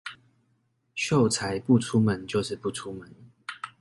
[0.95, 3.13] 秀才不出門就是不出門